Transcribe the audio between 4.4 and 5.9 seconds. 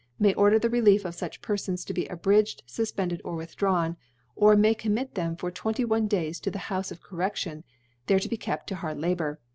may commit them for 2